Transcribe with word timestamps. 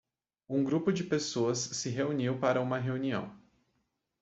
Um 0.49 0.63
grupo 0.63 0.91
de 0.91 1.03
pessoas 1.03 1.59
se 1.59 1.87
reuniu 1.89 2.39
para 2.39 2.59
uma 2.59 2.79
reunião. 2.79 3.39